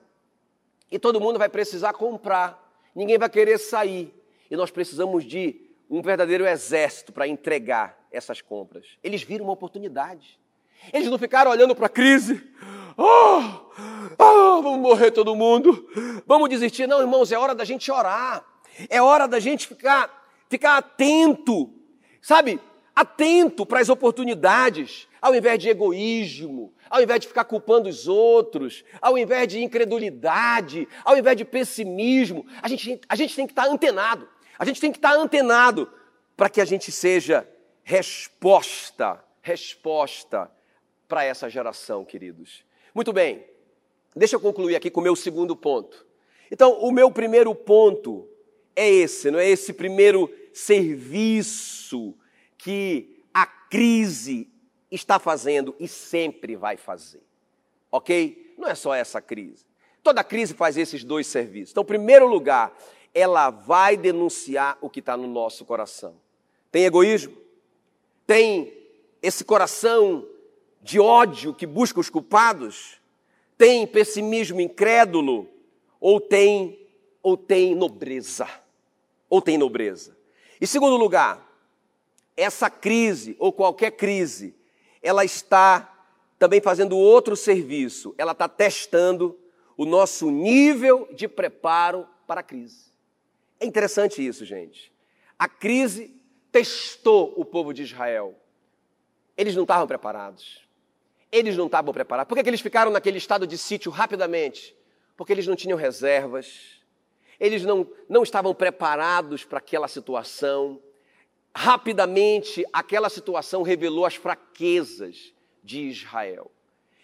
[0.91, 4.15] e todo mundo vai precisar comprar, ninguém vai querer sair.
[4.49, 8.87] E nós precisamos de um verdadeiro exército para entregar essas compras.
[9.03, 10.39] Eles viram uma oportunidade.
[10.93, 12.41] Eles não ficaram olhando para a crise.
[12.97, 13.43] Oh,
[14.19, 15.89] oh, vamos morrer todo mundo.
[16.27, 16.87] Vamos desistir.
[16.87, 18.45] Não, irmãos, é hora da gente orar.
[18.89, 21.73] É hora da gente ficar, ficar atento,
[22.21, 22.61] sabe?
[22.95, 28.85] Atento para as oportunidades, ao invés de egoísmo, ao invés de ficar culpando os outros,
[29.01, 32.47] ao invés de incredulidade, ao invés de pessimismo.
[32.63, 34.29] A gente, a gente tem que estar antenado.
[34.59, 35.91] A gente tem que estar antenado
[36.37, 37.49] para que a gente seja
[37.83, 40.51] resposta, resposta
[41.09, 42.65] para essa geração, queridos.
[42.95, 43.45] Muito bem,
[44.15, 46.07] deixa eu concluir aqui com o meu segundo ponto.
[46.51, 48.29] Então, o meu primeiro ponto
[48.77, 52.15] é esse, não é esse primeiro serviço
[52.57, 54.49] que a crise
[54.91, 57.23] está fazendo e sempre vai fazer.
[57.91, 58.55] Ok?
[58.57, 59.65] Não é só essa crise.
[60.03, 61.71] Toda crise faz esses dois serviços.
[61.71, 62.77] Então, em primeiro lugar,
[63.13, 66.17] ela vai denunciar o que está no nosso coração.
[66.71, 67.37] Tem egoísmo?
[68.27, 68.73] Tem
[69.23, 70.27] esse coração
[70.83, 73.01] de ódio que busca os culpados?
[73.57, 75.49] Tem pessimismo incrédulo?
[76.01, 76.79] Ou tem,
[77.23, 78.49] ou tem nobreza?
[79.29, 80.17] Ou tem nobreza?
[80.61, 81.45] Em segundo lugar,
[82.37, 84.55] essa crise, ou qualquer crise,
[85.03, 85.95] ela está
[86.39, 88.15] também fazendo outro serviço.
[88.19, 89.39] Ela está testando
[89.77, 92.93] o nosso nível de preparo para a crise.
[93.61, 94.93] É interessante isso, gente.
[95.39, 96.15] A crise
[96.51, 98.35] testou o povo de Israel.
[99.37, 100.63] Eles não estavam preparados.
[101.31, 102.29] Eles não estavam preparados.
[102.29, 104.77] Por que, que eles ficaram naquele estado de sítio rapidamente?
[105.17, 106.81] Porque eles não tinham reservas,
[107.39, 110.81] eles não, não estavam preparados para aquela situação.
[111.55, 116.51] Rapidamente, aquela situação revelou as fraquezas de Israel.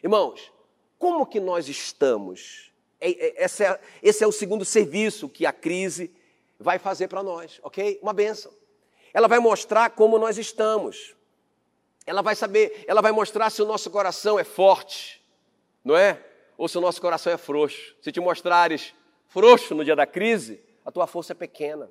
[0.03, 0.53] Irmãos,
[0.99, 2.71] como que nós estamos?
[3.01, 6.13] Esse é, esse é o segundo serviço que a crise
[6.59, 7.99] vai fazer para nós, ok?
[8.03, 8.53] Uma benção.
[9.13, 11.15] Ela vai mostrar como nós estamos.
[12.07, 15.25] Ela vai saber, ela vai mostrar se o nosso coração é forte,
[15.85, 16.23] não é?
[16.59, 17.97] Ou se o nosso coração é frouxo.
[18.03, 18.95] Se te mostrares
[19.31, 21.91] frouxo no dia da crise, a tua força é pequena.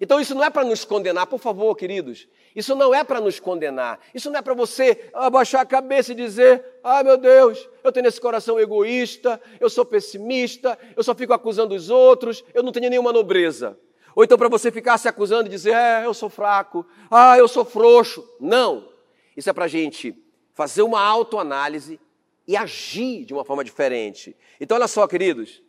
[0.00, 2.28] Então isso não é para nos condenar, por favor, queridos.
[2.54, 4.00] Isso não é para nos condenar.
[4.12, 7.92] Isso não é para você abaixar a cabeça e dizer: "Ai, ah, meu Deus, eu
[7.92, 12.72] tenho esse coração egoísta, eu sou pessimista, eu só fico acusando os outros, eu não
[12.72, 13.78] tenho nenhuma nobreza".
[14.16, 17.46] Ou então para você ficar se acusando e dizer: "É, eu sou fraco, ah, eu
[17.46, 18.28] sou frouxo".
[18.40, 18.88] Não.
[19.36, 20.14] Isso é para a gente
[20.52, 22.00] fazer uma autoanálise
[22.46, 24.36] e agir de uma forma diferente.
[24.60, 25.62] Então, olha só, queridos,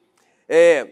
[0.47, 0.87] é,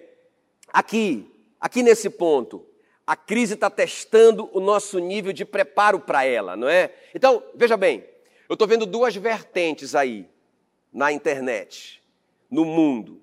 [0.68, 2.66] aqui, aqui nesse ponto,
[3.06, 6.94] a crise está testando o nosso nível de preparo para ela, não é?
[7.13, 8.04] Então, veja bem,
[8.48, 10.28] eu estou vendo duas vertentes aí
[10.92, 12.02] na internet,
[12.50, 13.22] no mundo,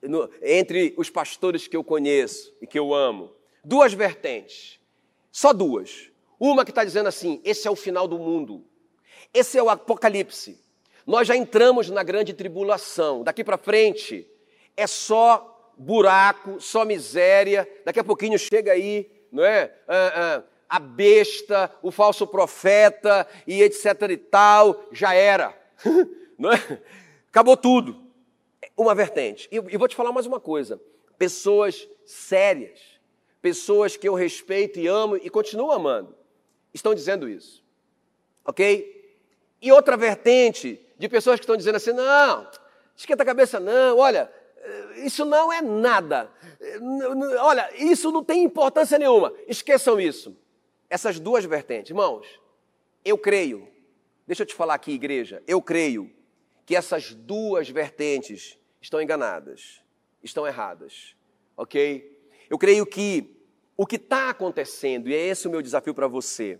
[0.00, 3.32] no, entre os pastores que eu conheço e que eu amo.
[3.64, 4.80] Duas vertentes,
[5.30, 6.10] só duas.
[6.38, 8.64] Uma que está dizendo assim: esse é o final do mundo,
[9.34, 10.58] esse é o apocalipse.
[11.06, 13.22] Nós já entramos na grande tribulação.
[13.22, 14.26] Daqui para frente
[14.76, 15.49] é só
[15.80, 17.68] buraco, só miséria.
[17.84, 19.72] Daqui a pouquinho chega aí, não é?
[19.88, 24.84] Ah, ah, a besta, o falso profeta e etc e tal.
[24.92, 25.56] Já era.
[26.38, 26.82] não é?
[27.28, 28.04] Acabou tudo.
[28.76, 29.48] Uma vertente.
[29.50, 30.80] E, e vou te falar mais uma coisa.
[31.16, 32.80] Pessoas sérias,
[33.40, 36.14] pessoas que eu respeito e amo e continuo amando,
[36.72, 37.64] estão dizendo isso.
[38.44, 39.16] Ok?
[39.62, 42.48] E outra vertente de pessoas que estão dizendo assim: não,
[42.96, 44.30] esquenta a cabeça, não, olha,
[44.96, 46.30] isso não é nada.
[47.40, 49.32] Olha, isso não tem importância nenhuma.
[49.46, 50.36] Esqueçam isso.
[50.88, 51.90] Essas duas vertentes.
[51.90, 52.26] Irmãos,
[53.04, 53.68] eu creio,
[54.26, 56.10] deixa eu te falar aqui, igreja, eu creio
[56.66, 59.82] que essas duas vertentes estão enganadas,
[60.22, 61.16] estão erradas,
[61.56, 62.18] ok?
[62.48, 63.36] Eu creio que
[63.76, 66.58] o que está acontecendo, e é esse o meu desafio para você,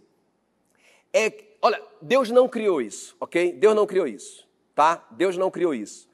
[1.12, 1.32] é
[1.62, 3.52] olha, Deus não criou isso, ok?
[3.52, 5.06] Deus não criou isso, tá?
[5.12, 6.09] Deus não criou isso.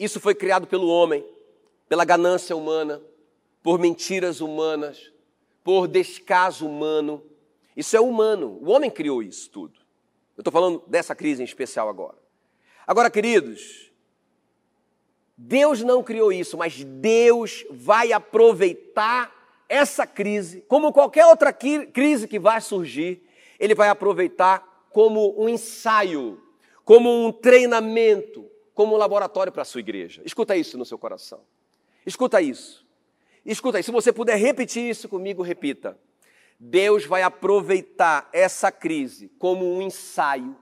[0.00, 1.22] Isso foi criado pelo homem,
[1.86, 3.02] pela ganância humana,
[3.62, 5.12] por mentiras humanas,
[5.62, 7.22] por descaso humano.
[7.76, 8.58] Isso é humano.
[8.62, 9.78] O homem criou isso tudo.
[10.38, 12.16] Eu estou falando dessa crise em especial agora.
[12.86, 13.92] Agora, queridos,
[15.36, 19.36] Deus não criou isso, mas Deus vai aproveitar
[19.68, 23.22] essa crise, como qualquer outra crise que vai surgir,
[23.58, 26.42] ele vai aproveitar como um ensaio,
[26.84, 30.22] como um treinamento, como um laboratório para a sua igreja.
[30.24, 31.40] Escuta isso no seu coração.
[32.04, 32.86] Escuta isso.
[33.44, 33.86] Escuta isso.
[33.86, 35.98] Se você puder repetir isso comigo, repita.
[36.58, 40.56] Deus vai aproveitar essa crise como um ensaio,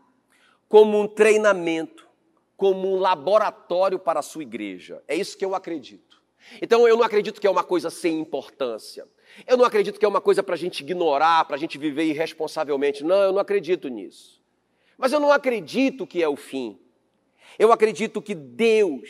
[0.68, 2.08] como um treinamento,
[2.56, 5.02] como um laboratório para a sua igreja.
[5.08, 6.22] É isso que eu acredito.
[6.62, 9.06] Então eu não acredito que é uma coisa sem importância.
[9.46, 12.04] Eu não acredito que é uma coisa para a gente ignorar, para a gente viver
[12.04, 13.04] irresponsavelmente.
[13.04, 14.40] Não, eu não acredito nisso.
[14.96, 16.78] Mas eu não acredito que é o fim.
[17.56, 19.08] Eu acredito que Deus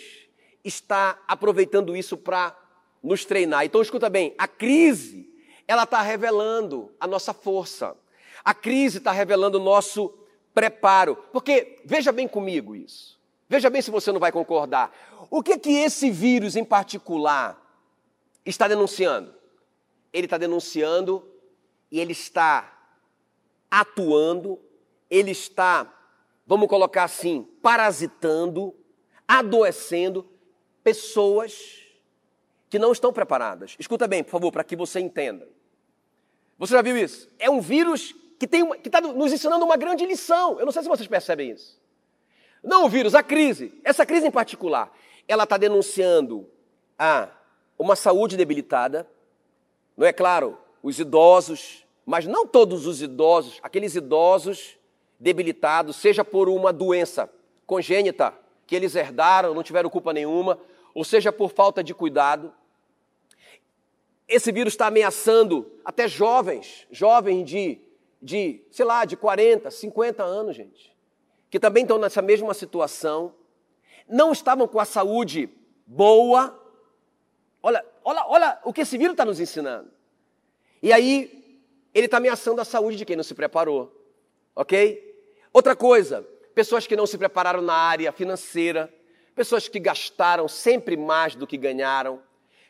[0.63, 2.55] está aproveitando isso para
[3.03, 3.65] nos treinar.
[3.65, 5.33] Então escuta bem, a crise,
[5.67, 7.97] ela está revelando a nossa força.
[8.45, 10.13] A crise está revelando o nosso
[10.53, 11.17] preparo.
[11.33, 13.19] Porque, veja bem comigo isso.
[13.49, 14.93] Veja bem se você não vai concordar.
[15.31, 17.59] O que que esse vírus em particular
[18.45, 19.39] está denunciando?
[20.13, 21.27] ele está denunciando
[21.91, 22.75] e ele está
[23.71, 24.59] atuando,
[25.11, 25.93] ele está,
[26.49, 28.75] vamos colocar assim, parasitando,
[29.29, 30.27] adoecendo
[30.83, 31.83] pessoas
[32.71, 33.77] que não estão preparadas.
[33.79, 35.47] Escuta bem, por favor, para que você entenda.
[36.59, 37.29] Você já viu isso?
[37.39, 40.59] É um vírus que está nos ensinando uma grande lição.
[40.59, 41.79] Eu não sei se vocês percebem isso.
[42.65, 43.79] Não o vírus, a crise.
[43.85, 44.91] Essa crise em particular,
[45.29, 46.49] ela está denunciando
[46.99, 47.29] a
[47.79, 49.07] uma saúde debilitada,
[49.95, 54.78] não é claro, os idosos, mas não todos os idosos, aqueles idosos
[55.19, 57.31] debilitados, seja por uma doença
[57.67, 58.35] congênita
[58.67, 60.59] que eles herdaram, não tiveram culpa nenhuma,
[60.95, 62.53] ou seja por falta de cuidado.
[64.27, 67.81] Esse vírus está ameaçando até jovens, jovens de,
[68.21, 70.95] de, sei lá, de 40, 50 anos, gente,
[71.51, 73.35] que também estão nessa mesma situação,
[74.09, 75.49] não estavam com a saúde
[75.87, 76.59] boa.
[77.63, 79.91] Olha, Olha, olha o que esse vírus está nos ensinando.
[80.83, 81.61] E aí,
[81.93, 83.95] ele está ameaçando a saúde de quem não se preparou.
[84.57, 85.08] Ok?
[85.59, 88.95] Outra coisa, pessoas que não se prepararam na área financeira,
[89.35, 92.23] pessoas que gastaram sempre mais do que ganharam,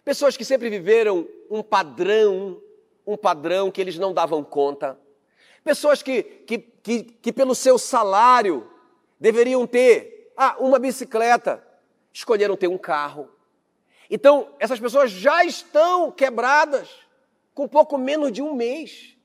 [0.03, 2.63] pessoas que sempre viveram um padrão,
[3.07, 4.99] um padrão que eles não davam conta,
[5.63, 8.67] pessoas que, que, que, que pelo seu salário
[9.21, 11.63] deveriam ter ah, uma bicicleta,
[12.11, 13.29] escolheram ter um carro.
[14.09, 16.89] Então, essas pessoas já estão quebradas
[17.53, 19.18] com pouco menos de um mês.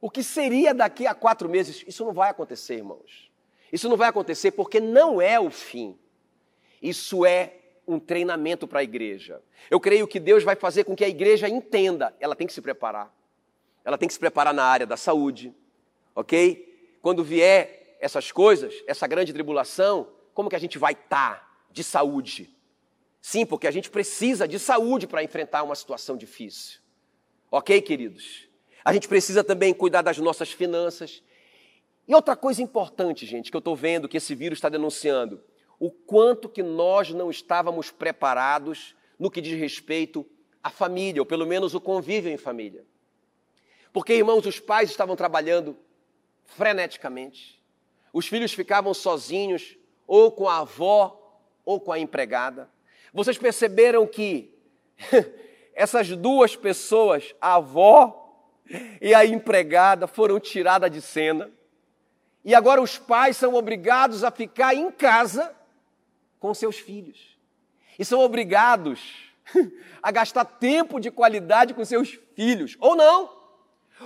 [0.00, 1.84] O que seria daqui a quatro meses?
[1.86, 3.30] Isso não vai acontecer, irmãos.
[3.72, 5.98] Isso não vai acontecer porque não é o fim.
[6.80, 7.54] Isso é
[7.86, 9.40] um treinamento para a igreja.
[9.70, 12.60] Eu creio que Deus vai fazer com que a igreja entenda, ela tem que se
[12.60, 13.14] preparar.
[13.84, 15.54] Ela tem que se preparar na área da saúde,
[16.14, 16.98] ok?
[17.00, 21.84] Quando vier essas coisas, essa grande tribulação, como que a gente vai estar tá de
[21.84, 22.54] saúde?
[23.20, 26.80] Sim, porque a gente precisa de saúde para enfrentar uma situação difícil.
[27.50, 28.45] Ok, queridos?
[28.86, 31.20] A gente precisa também cuidar das nossas finanças.
[32.06, 35.42] E outra coisa importante, gente, que eu estou vendo que esse vírus está denunciando,
[35.76, 40.24] o quanto que nós não estávamos preparados no que diz respeito
[40.62, 42.86] à família, ou pelo menos o convívio em família.
[43.92, 45.76] Porque, irmãos, os pais estavam trabalhando
[46.44, 47.60] freneticamente,
[48.12, 49.76] os filhos ficavam sozinhos,
[50.06, 52.70] ou com a avó, ou com a empregada.
[53.12, 54.54] Vocês perceberam que
[55.74, 58.22] essas duas pessoas, a avó
[59.00, 61.50] e a empregada foram tiradas de cena.
[62.44, 65.54] E agora os pais são obrigados a ficar em casa
[66.38, 67.36] com seus filhos.
[67.98, 69.32] E são obrigados
[70.02, 73.34] a gastar tempo de qualidade com seus filhos, ou não.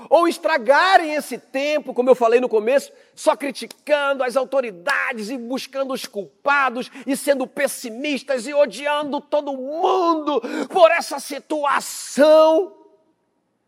[0.08, 5.92] Ou estragarem esse tempo, como eu falei no começo, só criticando as autoridades e buscando
[5.92, 12.79] os culpados e sendo pessimistas e odiando todo mundo por essa situação.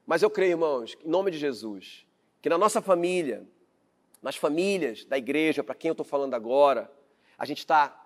[0.06, 2.06] Mas eu creio, irmãos, em nome de Jesus,
[2.40, 3.46] que na nossa família,
[4.20, 6.90] nas famílias da igreja, para quem eu estou falando agora,
[7.38, 7.98] a gente está.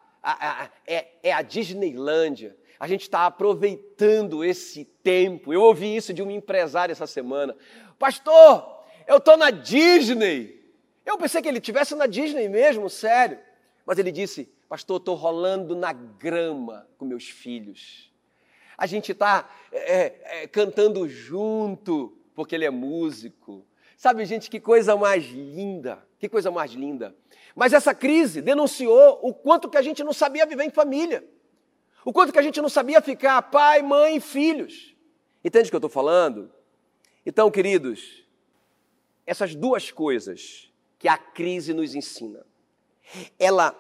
[0.86, 2.57] É, é a Disneylândia.
[2.78, 5.53] A gente está aproveitando esse tempo.
[5.53, 7.57] Eu ouvi isso de um empresário essa semana.
[7.99, 10.62] Pastor, eu estou na Disney.
[11.05, 13.38] Eu pensei que ele estivesse na Disney mesmo, sério.
[13.86, 18.12] Mas ele disse: Pastor, estou rolando na grama com meus filhos.
[18.77, 23.64] A gente está é, é, cantando junto, porque ele é músico.
[23.97, 27.16] Sabe, gente, que coisa mais linda, que coisa mais linda.
[27.55, 31.27] Mas essa crise denunciou o quanto que a gente não sabia viver em família.
[32.05, 34.95] O quanto que a gente não sabia ficar pai, mãe filhos.
[35.43, 36.53] Entende o que eu estou falando?
[37.24, 38.24] Então, queridos,
[39.27, 42.47] essas duas coisas que a crise nos ensina,
[43.39, 43.74] ela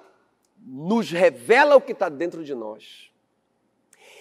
[0.58, 3.10] nos revela o que está dentro de nós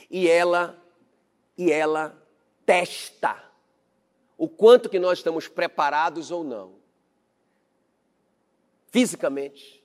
[0.09, 0.81] e ela
[1.57, 2.21] e ela
[2.65, 3.43] testa
[4.37, 6.75] o quanto que nós estamos preparados ou não.
[8.91, 9.83] Fisicamente,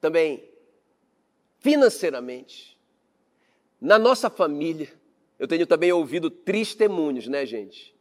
[0.00, 0.48] também
[1.58, 2.78] financeiramente,
[3.80, 4.92] na nossa família.
[5.38, 7.97] Eu tenho também ouvido testemunhos, né, gente?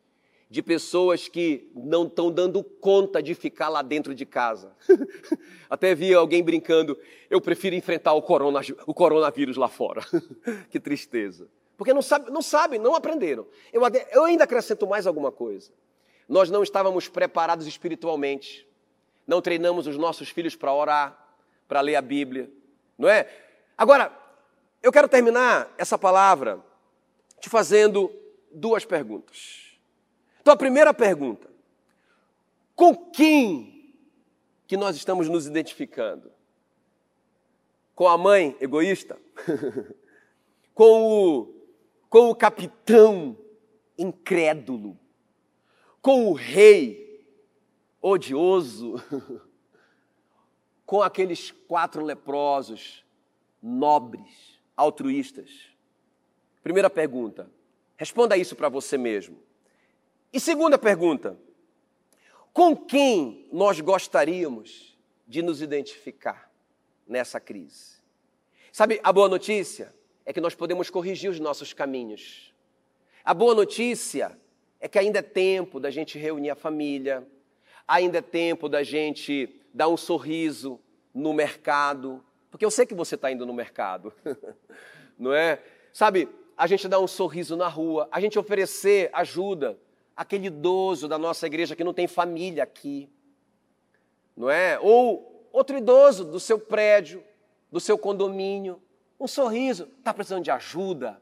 [0.50, 4.72] De pessoas que não estão dando conta de ficar lá dentro de casa.
[5.70, 6.98] Até vi alguém brincando,
[7.30, 10.02] eu prefiro enfrentar o, corona, o coronavírus lá fora.
[10.72, 11.50] que tristeza.
[11.76, 13.46] Porque não, não sabem, não aprenderam.
[13.72, 13.82] Eu,
[14.12, 15.72] eu ainda acrescento mais alguma coisa.
[16.28, 18.68] Nós não estávamos preparados espiritualmente.
[19.28, 21.28] Não treinamos os nossos filhos para orar,
[21.68, 22.50] para ler a Bíblia.
[22.98, 23.30] Não é?
[23.78, 24.12] Agora,
[24.82, 26.64] eu quero terminar essa palavra
[27.40, 28.12] te fazendo
[28.52, 29.67] duas perguntas.
[30.48, 31.50] Então, a primeira pergunta:
[32.74, 33.94] com quem
[34.66, 36.32] que nós estamos nos identificando?
[37.94, 39.20] Com a mãe egoísta?
[40.74, 41.54] com o
[42.10, 43.38] com o capitão
[43.98, 44.98] incrédulo,
[46.02, 47.28] com o rei
[48.02, 48.96] odioso,
[50.86, 53.04] com aqueles quatro leprosos
[53.62, 55.76] nobres, altruístas?
[56.64, 57.52] Primeira pergunta,
[57.98, 59.46] responda isso para você mesmo.
[60.32, 61.38] E segunda pergunta,
[62.52, 66.52] com quem nós gostaríamos de nos identificar
[67.08, 67.98] nessa crise?
[68.72, 69.94] Sabe, a boa notícia
[70.26, 72.54] é que nós podemos corrigir os nossos caminhos.
[73.24, 74.38] A boa notícia
[74.82, 77.26] é que ainda é tempo da gente reunir a família,
[77.88, 80.80] ainda é tempo da gente dar um sorriso
[81.14, 84.14] no mercado, porque eu sei que você está indo no mercado,
[85.18, 85.64] não é?
[85.94, 89.80] Sabe, a gente dar um sorriso na rua, a gente oferecer ajuda
[90.18, 93.08] àquele idoso da nossa igreja que não tem família aqui,
[94.36, 94.80] não é?
[94.80, 97.24] Ou outro idoso do seu prédio,
[97.72, 98.82] do seu condomínio,
[99.20, 101.22] um sorriso, está precisando de ajuda.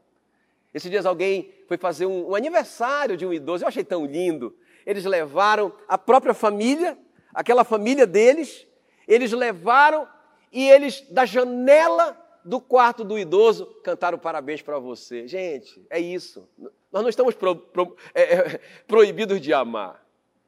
[0.72, 4.56] Esses dias alguém foi fazer um, um, aniversário de um idoso, eu achei tão lindo.
[4.84, 6.98] Eles levaram a própria família,
[7.34, 8.66] aquela família deles,
[9.06, 10.08] eles levaram
[10.52, 15.26] e eles, da janela do quarto do idoso, cantaram parabéns para você.
[15.26, 16.48] Gente, é isso.
[16.96, 20.02] Nós não estamos pro, pro, é, é, proibidos de amar.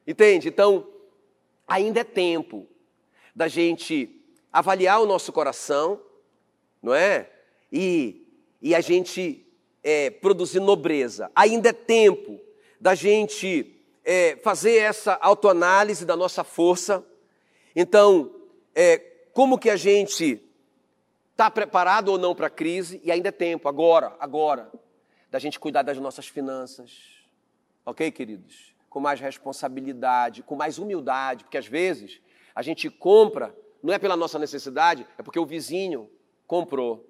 [0.07, 0.49] Entende?
[0.49, 0.89] Então,
[1.67, 2.67] ainda é tempo
[3.37, 4.19] da gente
[4.51, 6.01] avaliar o nosso coração,
[6.83, 7.29] não é?
[7.71, 8.27] e,
[8.63, 9.47] e a gente
[9.85, 11.31] é, produzir nobreza.
[11.37, 12.41] Ainda é tempo
[12.81, 17.05] da gente é, fazer essa autoanálise da nossa força.
[17.77, 18.35] Então,
[18.75, 18.97] é,
[19.35, 20.43] como que a gente
[21.33, 23.03] está preparado ou não para a crise?
[23.05, 24.73] E ainda é tempo, agora, agora,
[25.31, 27.23] da gente cuidar das nossas finanças.
[27.85, 28.75] Ok, queridos?
[28.89, 32.21] Com mais responsabilidade, com mais humildade, porque às vezes
[32.55, 36.11] a gente compra, não é pela nossa necessidade, é porque o vizinho
[36.47, 37.09] comprou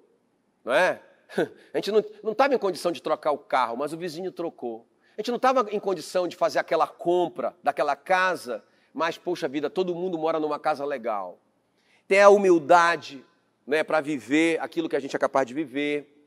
[0.63, 1.01] não é?
[1.73, 4.87] A gente não estava em condição de trocar o carro, mas o vizinho trocou.
[5.17, 8.63] A gente não estava em condição de fazer aquela compra daquela casa,
[8.93, 11.39] mas, poxa vida, todo mundo mora numa casa legal.
[12.07, 13.25] Ter a humildade
[13.67, 16.18] né, para viver aquilo que a gente é capaz de viver.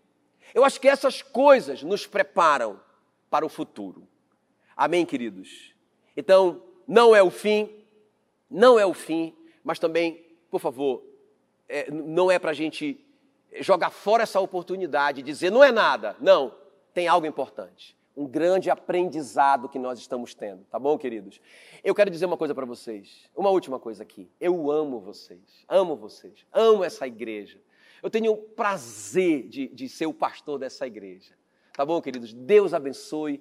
[0.54, 2.80] Eu acho que essas coisas nos preparam
[3.30, 4.06] para o futuro.
[4.76, 5.74] Amém, queridos?
[6.16, 7.84] Então, não é o fim,
[8.50, 9.34] não é o fim,
[9.64, 11.02] mas também, por favor,
[11.68, 13.02] é, não é para a gente
[13.60, 16.16] jogar fora essa oportunidade, dizer não é nada.
[16.20, 16.54] Não,
[16.92, 17.96] tem algo importante.
[18.14, 21.40] um grande aprendizado que nós estamos tendo, tá bom, queridos?
[21.82, 24.30] Eu quero dizer uma coisa para vocês, uma última coisa aqui.
[24.38, 27.58] Eu amo vocês, amo vocês, amo essa igreja.
[28.02, 31.34] Eu tenho o prazer de, de ser o pastor dessa igreja,
[31.72, 32.32] tá bom, queridos?
[32.32, 33.40] Deus abençoe.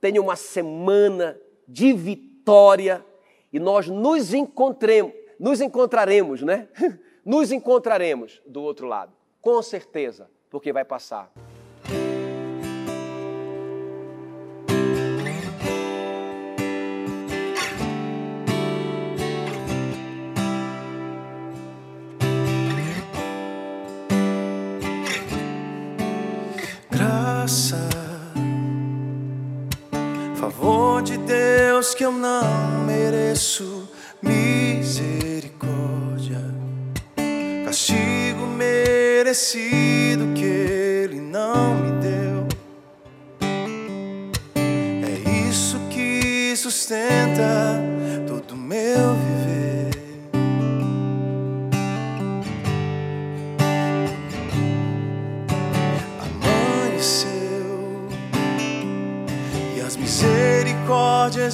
[0.00, 3.04] Tenha uma semana de vitória
[3.50, 6.68] e nós nos encontremos, nos encontraremos, né?
[7.24, 11.32] Nos encontraremos do outro lado, com certeza, porque vai passar.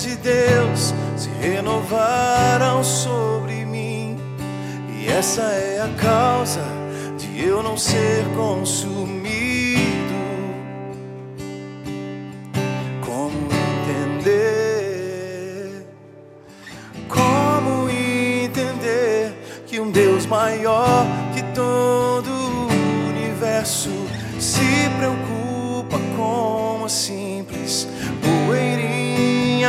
[0.03, 4.17] De Deus se renovaram sobre mim.
[4.89, 6.65] E essa é a causa
[7.19, 9.70] de eu não ser consumido.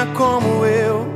[0.08, 1.08] Como eu?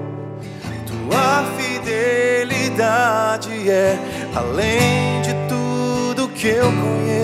[0.86, 3.98] Tua fidelidade é
[4.36, 7.15] além de tudo que eu conheço.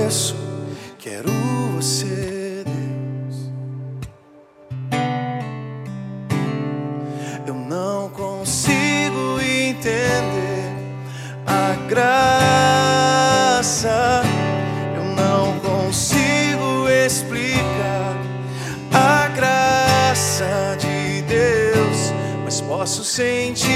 [23.12, 23.70] Mas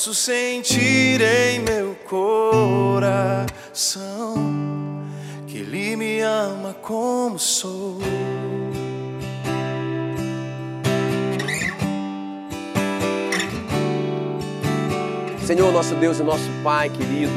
[0.00, 3.04] posso sentir em meu coração
[5.46, 7.98] que Ele me ama como sou.
[15.44, 17.30] Senhor, nosso Deus e nosso Pai querido,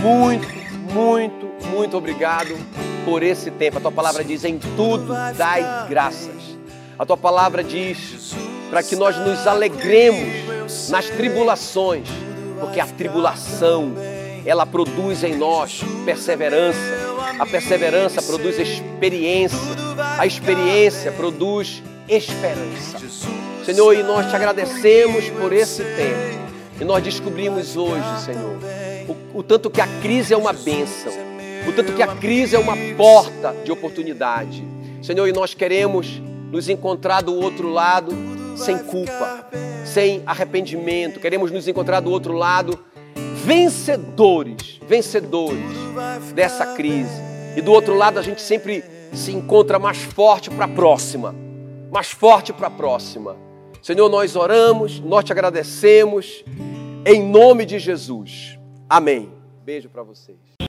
[0.00, 0.46] muito,
[0.94, 2.56] muito, muito obrigado
[3.04, 3.78] por esse tempo.
[3.78, 6.56] A tua palavra diz: em tudo dai graças.
[6.96, 8.32] A tua palavra diz
[8.70, 10.47] para que nós nos alegremos
[10.90, 12.08] nas tribulações,
[12.60, 13.94] porque a tribulação
[14.44, 16.78] ela produz em nós perseverança.
[17.38, 19.58] A perseverança produz experiência.
[20.18, 22.98] A experiência produz esperança.
[23.64, 26.38] Senhor, e nós te agradecemos por esse tempo.
[26.80, 28.56] E nós descobrimos hoje, Senhor,
[29.08, 31.12] o, o tanto que a crise é uma bênção,
[31.68, 34.64] o tanto que a crise é uma porta de oportunidade.
[35.02, 38.16] Senhor, e nós queremos nos encontrar do outro lado
[38.58, 39.48] sem culpa,
[39.84, 41.20] sem arrependimento.
[41.20, 42.78] Queremos nos encontrar do outro lado
[43.44, 45.64] vencedores, vencedores
[46.34, 47.28] dessa crise.
[47.56, 51.34] E do outro lado a gente sempre se encontra mais forte para a próxima,
[51.90, 53.36] mais forte para a próxima.
[53.82, 56.44] Senhor, nós oramos, nós te agradecemos,
[57.06, 58.58] em nome de Jesus.
[58.88, 59.32] Amém.
[59.64, 60.57] Beijo para vocês.